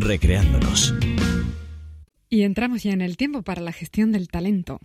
[0.00, 0.94] recreándonos.
[2.28, 4.80] Y entramos ya en el tiempo para la gestión del talento.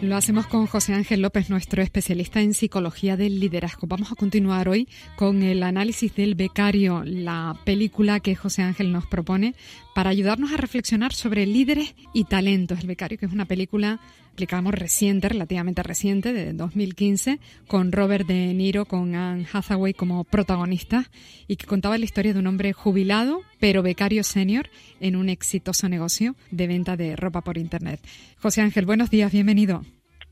[0.00, 3.88] Lo hacemos con José Ángel López, nuestro especialista en psicología del liderazgo.
[3.88, 9.06] Vamos a continuar hoy con el análisis del becario, la película que José Ángel nos
[9.06, 9.56] propone
[9.96, 12.78] para ayudarnos a reflexionar sobre líderes y talentos.
[12.78, 13.98] El becario, que es una película,
[14.38, 21.10] explicamos, reciente, relativamente reciente, de 2015, con Robert De Niro, con Anne Hathaway como protagonista
[21.48, 24.70] y que contaba la historia de un hombre jubilado, pero becario senior,
[25.00, 27.98] en un exitoso negocio de venta de ropa por Internet.
[28.40, 29.82] José Ángel, buenos días, bienvenido.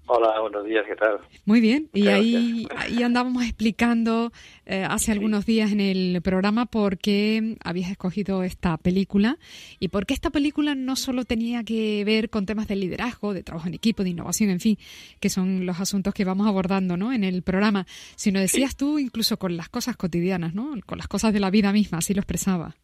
[0.08, 1.18] Hola, buenos días, ¿qué tal?
[1.46, 4.32] Muy bien, y ahí, ahí andábamos explicando
[4.64, 9.36] eh, hace algunos días en el programa por qué habías escogido esta película
[9.80, 13.42] y por qué esta película no solo tenía que ver con temas de liderazgo, de
[13.42, 14.78] trabajo en equipo, de innovación, en fin,
[15.18, 17.12] que son los asuntos que vamos abordando ¿no?
[17.12, 17.84] en el programa,
[18.14, 20.72] sino decías tú incluso con las cosas cotidianas, ¿no?
[20.86, 22.76] con las cosas de la vida misma, así lo expresaba.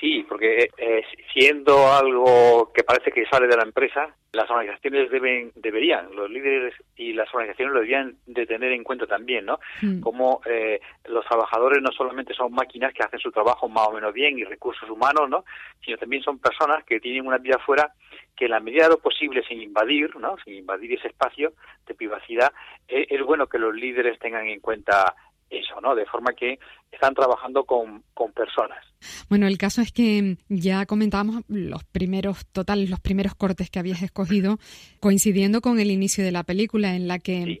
[0.00, 5.50] Sí, porque eh, siendo algo que parece que sale de la empresa, las organizaciones deben,
[5.56, 9.58] deberían, los líderes y las organizaciones lo deberían de tener en cuenta también, ¿no?
[9.82, 10.00] Hmm.
[10.00, 14.14] Como eh, los trabajadores no solamente son máquinas que hacen su trabajo más o menos
[14.14, 15.44] bien y recursos humanos, ¿no?
[15.84, 17.92] Sino también son personas que tienen una vida fuera
[18.36, 20.36] que en la medida de lo posible, sin invadir, ¿no?
[20.44, 21.54] Sin invadir ese espacio
[21.86, 22.52] de privacidad,
[22.86, 25.16] eh, es bueno que los líderes tengan en cuenta
[25.50, 25.94] eso, ¿no?
[25.94, 26.58] De forma que
[26.90, 28.84] están trabajando con, con personas.
[29.28, 34.02] Bueno, el caso es que ya comentábamos los primeros, total, los primeros cortes que habías
[34.02, 34.58] escogido,
[35.00, 37.60] coincidiendo con el inicio de la película en la que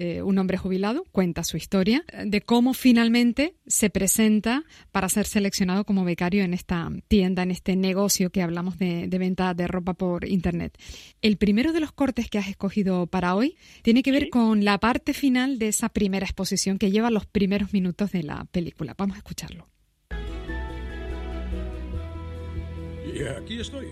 [0.00, 5.84] eh, un hombre jubilado cuenta su historia de cómo finalmente se presenta para ser seleccionado
[5.84, 10.24] como becario en esta tienda, en este negocio que hablamos de, venta de ropa por
[10.24, 10.78] Internet.
[11.20, 14.78] El primero de los cortes que has escogido para hoy tiene que ver con la
[14.78, 18.67] parte final de esa primera exposición que lleva los primeros minutos de la película.
[18.96, 19.68] Vamos a escucharlo.
[23.14, 23.86] Y aquí estoy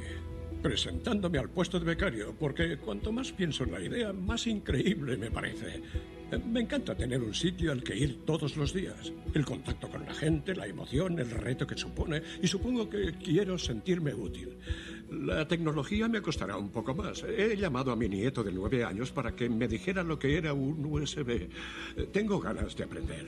[0.62, 5.30] presentándome al puesto de becario, porque cuanto más pienso en la idea, más increíble me
[5.30, 5.82] parece.
[6.44, 9.12] Me encanta tener un sitio al que ir todos los días.
[9.32, 13.56] El contacto con la gente, la emoción, el reto que supone, y supongo que quiero
[13.58, 14.58] sentirme útil.
[15.10, 17.22] La tecnología me costará un poco más.
[17.22, 20.52] He llamado a mi nieto de nueve años para que me dijera lo que era
[20.52, 21.48] un USB.
[22.12, 23.26] Tengo ganas de aprender.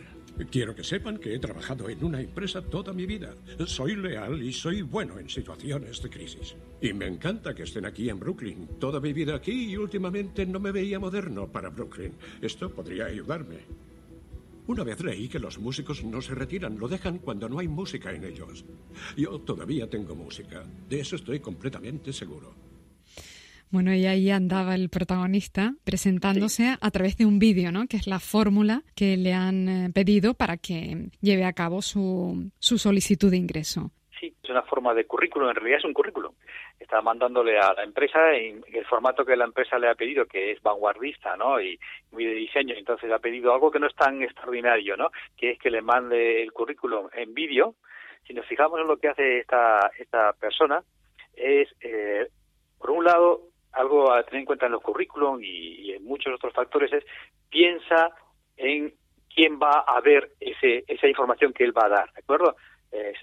[0.51, 3.35] Quiero que sepan que he trabajado en una empresa toda mi vida.
[3.67, 6.57] Soy leal y soy bueno en situaciones de crisis.
[6.81, 8.69] Y me encanta que estén aquí en Brooklyn.
[8.79, 12.15] Toda mi vida aquí y últimamente no me veía moderno para Brooklyn.
[12.41, 13.88] Esto podría ayudarme.
[14.69, 18.13] Una vez leí que los músicos no se retiran, lo dejan cuando no hay música
[18.13, 18.67] en ellos.
[19.17, 20.63] Yo todavía tengo música.
[20.87, 22.55] De eso estoy completamente seguro.
[23.71, 27.87] Bueno, y ahí andaba el protagonista presentándose a través de un vídeo, ¿no?
[27.87, 32.51] Que es la fórmula que le han eh, pedido para que lleve a cabo su,
[32.59, 33.91] su solicitud de ingreso.
[34.21, 36.33] Sí, es una forma de currículum, en realidad es un currículum.
[36.79, 40.53] Está mandándole a la empresa en el formato que la empresa le ha pedido, que
[40.53, 41.61] es vanguardista, ¿no?
[41.61, 41.79] Y
[42.13, 42.75] muy de diseño.
[42.77, 45.11] Entonces ha pedido algo que no es tan extraordinario, ¿no?
[45.37, 47.75] Que es que le mande el currículum en vídeo.
[48.27, 50.83] Si nos fijamos en lo que hace esta, esta persona,
[51.35, 52.29] es, eh,
[52.79, 56.53] por un lado, algo a tener en cuenta en los currículum y, en muchos otros
[56.53, 57.05] factores es
[57.51, 58.11] piensa
[58.57, 58.95] en
[59.35, 62.57] quién va a ver ese, esa información que él va a dar, ¿de acuerdo?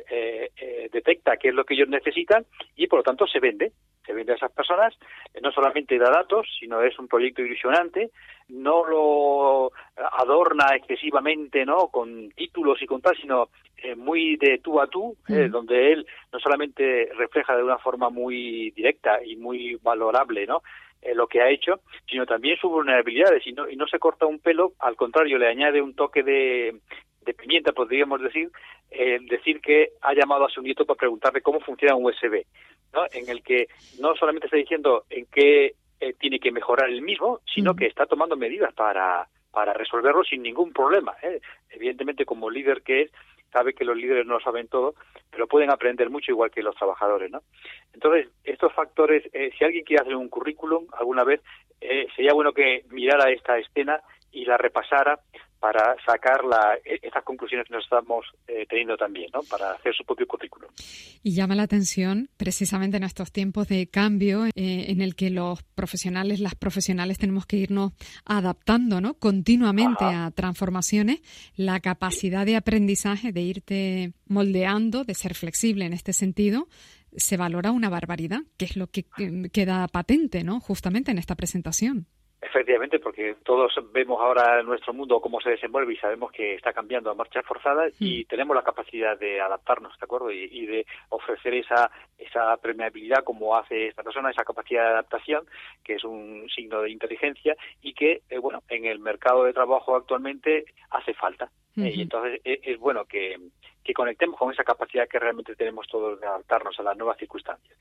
[0.09, 3.71] Eh, eh, detecta qué es lo que ellos necesitan y por lo tanto se vende,
[4.05, 4.93] se vende a esas personas,
[5.33, 8.11] eh, no solamente da datos, sino es un proyecto ilusionante,
[8.49, 11.87] no lo adorna excesivamente, ¿no?
[11.87, 13.49] Con títulos y con tal, sino
[13.97, 19.23] muy de tú a tú, donde él no solamente refleja de una forma muy directa
[19.23, 20.63] y muy valorable, ¿no?
[21.13, 24.39] lo que ha hecho, sino también sus vulnerabilidades y no, y no se corta un
[24.39, 26.79] pelo, al contrario, le añade un toque de,
[27.25, 28.49] de pimienta, podríamos decir,
[28.91, 32.45] eh, decir que ha llamado a su nieto para preguntarle cómo funciona un USB,
[32.93, 33.05] ¿no?
[33.11, 33.67] en el que
[33.99, 38.05] no solamente está diciendo en qué eh, tiene que mejorar el mismo, sino que está
[38.05, 41.15] tomando medidas para, para resolverlo sin ningún problema.
[41.23, 41.39] ¿eh?
[41.69, 43.11] Evidentemente, como líder que es,
[43.51, 44.95] sabe que los líderes no saben todo,
[45.31, 47.41] pero pueden aprender mucho igual que los trabajadores, ¿no?
[47.93, 51.41] Entonces, estos factores, eh, si alguien quiere hacer un currículum alguna vez,
[52.15, 55.19] sería bueno que mirara esta escena y la repasara
[55.65, 59.41] para sacar la, e, estas conclusiones que nos estamos eh, teniendo también, ¿no?
[59.49, 60.69] para hacer su propio currículum.
[61.23, 65.63] Y llama la atención, precisamente en estos tiempos de cambio, eh, en el que los
[65.63, 67.93] profesionales, las profesionales tenemos que irnos
[68.25, 69.15] adaptando ¿no?
[69.15, 71.21] continuamente a transformaciones,
[71.55, 76.67] la capacidad de aprendizaje, de irte moldeando, de ser flexible en este sentido,
[77.17, 79.07] se valora una barbaridad, que es lo que
[79.51, 80.59] queda patente, ¿no?
[80.59, 82.07] Justamente en esta presentación.
[82.41, 87.09] Efectivamente, porque todos vemos ahora nuestro mundo cómo se desenvuelve y sabemos que está cambiando
[87.09, 88.27] a marcha forzada y hmm.
[88.27, 90.31] tenemos la capacidad de adaptarnos, ¿de acuerdo?
[90.31, 95.45] Y, de ofrecer esa, esa permeabilidad como hace esta persona, esa capacidad de adaptación,
[95.83, 99.95] que es un signo de inteligencia y que, eh, bueno, en el mercado de trabajo
[99.95, 101.49] actualmente hace falta.
[101.77, 103.37] Eh, y entonces eh, es, bueno que,
[103.83, 107.77] que, conectemos con esa capacidad que realmente tenemos todos de adaptarnos a las nuevas circunstancias,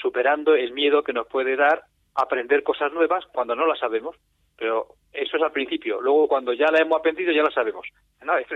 [0.00, 4.16] superando el miedo que nos puede dar aprender cosas nuevas cuando no las sabemos,
[4.56, 6.00] pero eso es al principio.
[6.00, 7.86] Luego, cuando ya la hemos aprendido, ya la sabemos.
[8.24, 8.36] ¿no?
[8.38, 8.46] Es,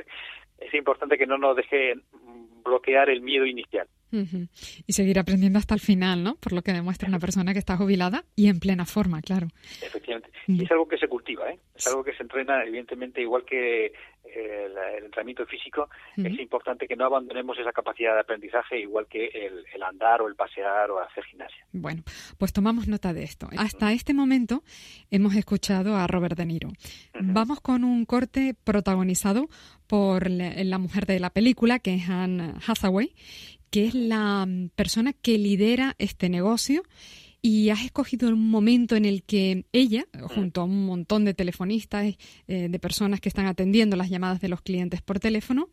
[0.59, 1.95] es importante que no nos deje
[2.65, 3.87] bloquear el miedo inicial.
[4.87, 6.37] Y seguir aprendiendo hasta el final, ¿no?
[6.37, 9.49] Por lo que demuestra una persona que está jubilada y en plena forma, claro.
[9.83, 10.31] Efectivamente.
[10.47, 11.59] Y es algo que se cultiva, ¿eh?
[11.75, 13.93] Es algo que se entrena, evidentemente, igual que
[14.37, 15.89] eh, el, entrenamiento físico.
[16.17, 20.35] Es importante que no abandonemos esa capacidad de aprendizaje, igual que el, andar o el
[20.35, 21.65] pasear o hacer gimnasia.
[21.73, 22.03] Bueno,
[22.39, 23.49] pues tomamos nota de esto.
[23.57, 24.63] Hasta este momento
[25.11, 26.71] hemos escuchado a Robert De Niro.
[27.19, 29.49] Vamos con un corte protagonizado
[29.87, 33.15] por la mujer de la película, que es Anne Hathaway,
[33.71, 36.83] que es la persona que lidera este negocio
[37.47, 42.17] y has escogido un momento en el que ella, junto a un montón de telefonistas,
[42.49, 45.69] eh, de personas que están atendiendo las llamadas de los clientes por teléfono,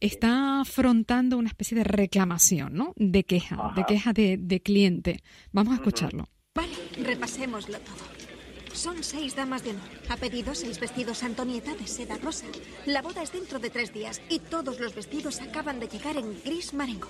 [0.00, 2.94] está afrontando una especie de reclamación, ¿no?
[2.96, 5.22] De queja, de queja de, cliente.
[5.52, 6.26] Vamos a escucharlo.
[6.54, 6.72] Vale,
[7.02, 8.72] repasémoslo todo.
[8.72, 9.90] Son seis damas de honor.
[10.08, 12.46] Ha pedido seis vestidos Antonieta de seda rosa.
[12.86, 16.40] La boda es dentro de tres días y todos los vestidos acaban de llegar en
[16.42, 17.08] gris marengo.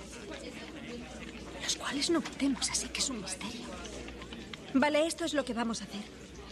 [1.63, 3.90] Los cuales no podemos, así que es un misterio.
[4.73, 6.01] Vale, esto es lo que vamos a hacer.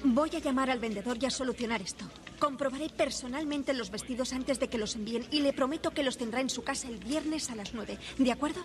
[0.04, 2.04] Voy a llamar al vendedor y a solucionar esto.
[2.38, 6.40] Comprobaré personalmente los vestidos antes de que los envíen y le prometo que los tendrá
[6.42, 7.98] en su casa el viernes a las nueve.
[8.18, 8.62] ¿De acuerdo?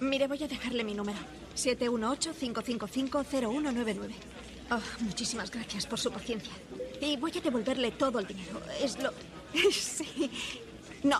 [0.00, 1.18] Mire, voy a dejarle mi número.
[1.56, 4.10] 718-555-0199.
[4.70, 6.52] Oh, muchísimas gracias por su paciencia.
[7.00, 8.60] Y voy a devolverle todo el dinero.
[8.80, 9.12] Es lo...
[9.72, 10.30] Sí.
[11.02, 11.18] No.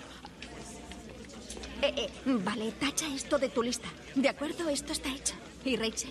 [1.83, 3.89] Eh, eh, vale, tacha esto de tu lista.
[4.15, 4.69] ¿De acuerdo?
[4.69, 5.35] Esto está hecho.
[5.65, 6.11] Y Rachel,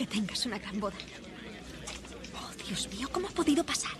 [0.00, 0.96] que tengas una gran boda.
[2.34, 3.92] Oh, Dios mío, ¿cómo ha podido pasar?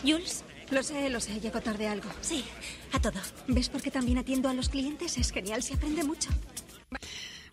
[0.00, 0.42] Jules.
[0.70, 2.08] Lo sé, lo sé, llego tarde a algo.
[2.22, 2.42] Sí,
[2.92, 3.20] a todo.
[3.46, 5.18] ¿Ves por qué también atiendo a los clientes?
[5.18, 6.30] Es genial, se aprende mucho.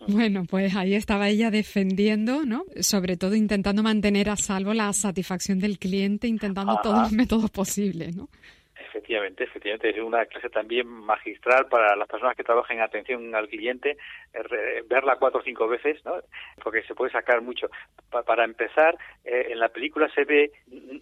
[0.08, 2.64] Bueno, pues ahí estaba ella defendiendo, ¿no?
[2.80, 8.16] Sobre todo intentando mantener a salvo la satisfacción del cliente, intentando todos los métodos posibles,
[8.16, 8.30] ¿no?
[9.04, 13.48] Efectivamente, efectivamente, es una clase también magistral para las personas que trabajan en atención al
[13.48, 13.98] cliente,
[14.32, 16.14] eh, verla cuatro o cinco veces, ¿no?
[16.62, 17.68] Porque se puede sacar mucho.
[18.24, 20.52] para empezar, eh, en la película se ve,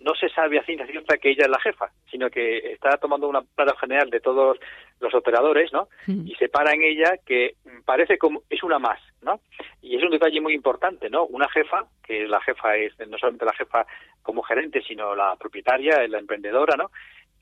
[0.00, 3.28] no se sabe a ciencia cierta que ella es la jefa, sino que está tomando
[3.28, 4.58] una plata general de todos
[4.98, 5.88] los operadores, ¿no?
[6.06, 9.40] Y se para en ella que parece como es una más, ¿no?
[9.80, 11.24] Y es un detalle muy importante, ¿no?
[11.26, 13.86] Una jefa, que la jefa es no solamente la jefa
[14.22, 16.90] como gerente, sino la propietaria, la emprendedora, ¿no?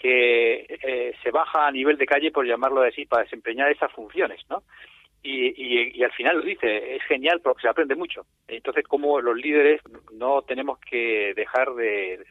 [0.00, 4.40] Que eh, se baja a nivel de calle, por llamarlo así, para desempeñar esas funciones,
[4.48, 4.62] ¿no?
[5.22, 8.24] Y, y, al final lo dice, es genial porque se aprende mucho.
[8.48, 9.82] Entonces, como los líderes
[10.12, 12.24] no tenemos que dejar de,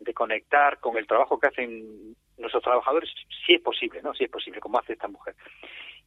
[0.00, 3.10] de, conectar con el trabajo que hacen nuestros trabajadores,
[3.44, 4.14] si es posible, ¿no?
[4.14, 5.34] Si es posible, como hace esta mujer.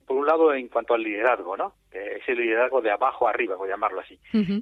[0.06, 1.74] Por un lado, en cuanto al liderazgo, ¿no?
[1.92, 4.20] Ese liderazgo de abajo arriba, por llamarlo así.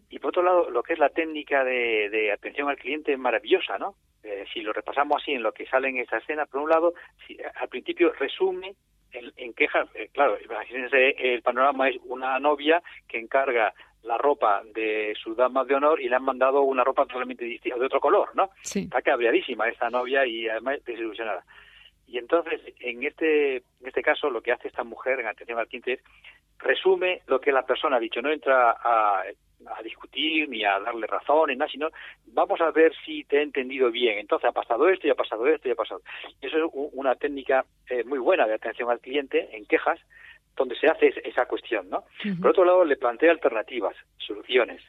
[0.10, 3.20] Y por otro lado, lo que es la técnica de, de atención al cliente es
[3.20, 3.96] maravillosa, ¿no?
[4.24, 6.94] Eh, si lo repasamos así en lo que sale en esta escena, por un lado,
[7.28, 8.76] si, al principio resume
[9.12, 15.14] en, quejas, eh, claro, imagínense, el panorama es una novia que encarga la ropa de
[15.22, 18.30] sus damas de honor y le han mandado una ropa totalmente distinta, de otro color,
[18.34, 18.50] ¿no?
[18.64, 21.44] Está cabreadísima esta novia y además desilusionada.
[22.14, 25.68] Y entonces, en este, en este caso, lo que hace esta mujer en atención al
[25.68, 26.00] cliente es
[26.60, 29.24] resume lo que la persona ha dicho, no entra a
[29.66, 31.90] a discutir ni a darle razón ni nada, sino
[32.28, 34.20] vamos a ver si te he entendido bien.
[34.20, 36.02] Entonces ha pasado esto y ha pasado esto y ha pasado.
[36.42, 40.00] Eso es una técnica eh, muy buena de atención al cliente en quejas,
[40.56, 42.04] donde se hace esa cuestión, ¿no?
[42.42, 44.84] Por otro lado, le plantea alternativas, soluciones,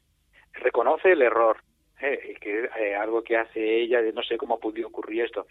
[0.53, 1.59] reconoce el error,
[2.01, 5.47] eh, que eh, algo que hace ella, de no sé cómo ha podido ocurrir esto.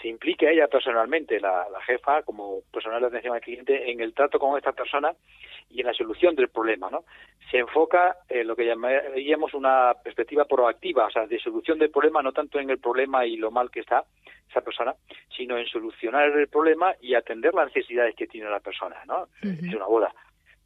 [0.00, 4.14] Se implica ella personalmente, la, la jefa, como personal de atención al cliente, en el
[4.14, 5.12] trato con esta persona
[5.70, 7.04] y en la solución del problema, ¿no?
[7.50, 12.22] Se enfoca en lo que llamaríamos una perspectiva proactiva, o sea, de solución del problema,
[12.22, 14.04] no tanto en el problema y lo mal que está,
[14.48, 14.94] esa persona,
[15.34, 19.28] sino en solucionar el problema y atender las necesidades que tiene la persona, ¿no?
[19.40, 20.14] Es una boda.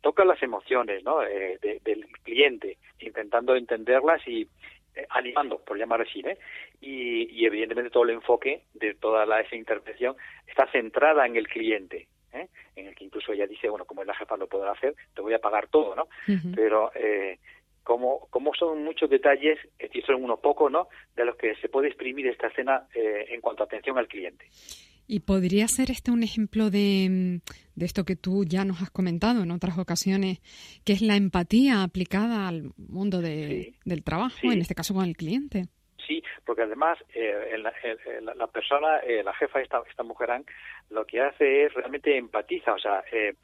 [0.01, 1.23] Toca las emociones, ¿no?
[1.23, 4.49] Eh, del cliente, intentando entenderlas y
[5.11, 6.39] animando, por llamar así, ¿eh?
[6.81, 12.09] Y, evidentemente todo el enfoque de toda la, esa intervención está centrada en el cliente,
[12.33, 12.49] ¿eh?
[12.75, 15.23] en el que incluso ella dice, bueno, como es la jefa lo podrá hacer, te
[15.23, 16.09] voy a pagar todo, ¿no?
[16.55, 17.39] Pero eh,
[17.83, 20.89] como, como son muchos detalles, y son unos pocos, ¿no?
[21.15, 24.47] De los que se puede exprimir esta escena eh, en cuanto a atención al cliente.
[25.09, 27.41] ¿Y podría ser este un ejemplo de,
[27.77, 30.41] de, esto que tú ya nos has comentado en otras ocasiones,
[30.85, 35.17] que es la empatía aplicada al mundo de, del trabajo, en este caso con el
[35.17, 35.69] cliente?
[36.47, 40.31] Porque además eh, la, persona, eh, la jefa, esta, esta mujer,
[40.91, 43.35] lo que hace es realmente empatiza, o sea, eh,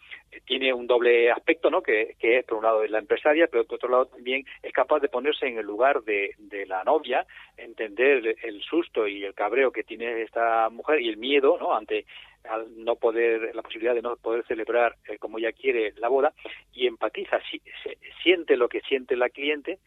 [0.46, 1.82] tiene un doble aspecto, ¿no?
[1.82, 4.72] Que, que es, por un lado, es la empresaria, pero por otro lado también es
[4.72, 9.34] capaz de ponerse en el lugar de, de la novia, entender el susto y el
[9.34, 11.74] cabreo que tiene esta mujer y el miedo, ¿no?
[11.74, 12.06] Ante
[12.44, 16.32] al no poder, la posibilidad de no poder celebrar como ella quiere la boda,
[16.72, 17.40] y empatiza,
[18.22, 19.78] siente lo que siente la cliente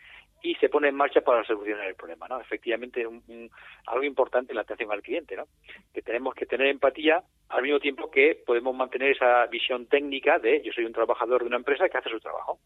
[0.46, 2.40] y se pone en marcha para solucionar el problema, ¿no?
[2.40, 3.50] Efectivamente, un,
[3.88, 5.48] algo importante en la atención al cliente, ¿no?
[5.92, 10.62] Que tenemos que tener empatía al mismo tiempo que podemos mantener esa visión técnica de
[10.62, 12.60] yo soy un trabajador de una empresa que hace su trabajo.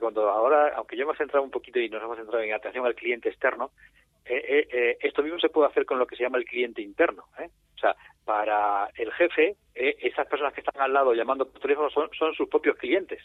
[0.00, 2.86] Cuando ahora, aunque yo me he centrado un poquito y nos hemos centrado en atención
[2.86, 3.72] al cliente externo,
[4.24, 6.80] eh, eh, eh, esto mismo se puede hacer con lo que se llama el cliente
[6.80, 7.26] interno.
[7.36, 12.08] O sea, para el jefe, esas personas que están al lado llamando por teléfono son,
[12.18, 13.20] son sus propios clientes.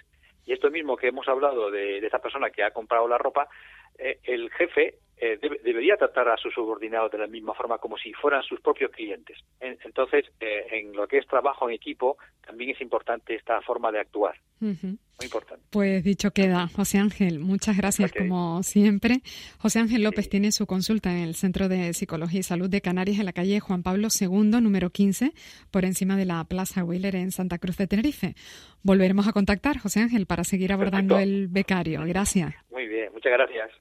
[0.47, 3.49] Y esto mismo que hemos hablado de, esa persona que ha comprado la ropa,
[3.97, 8.13] eh, el jefe eh, debería tratar a sus subordinados de la misma forma como si
[8.13, 9.39] fueran sus propios clientes.
[9.59, 13.99] entonces, eh, en lo que es trabajo en equipo, también es importante esta forma de
[13.99, 14.35] actuar.
[14.59, 15.65] Muy importante.
[15.71, 19.21] Pues dicho queda, José Ángel, muchas gracias como siempre.
[19.57, 23.17] José Ángel López tiene su consulta en el Centro de Psicología y Salud de Canarias
[23.17, 25.31] en la calle Juan Pablo II, número 15,
[25.71, 28.35] por encima de la Plaza Wheeler en Santa Cruz de Tenerife.
[28.83, 32.03] Volveremos a contactar, José Ángel, para seguir abordando el becario.
[32.05, 32.53] Gracias.
[32.69, 33.71] Muy bien, muchas gracias.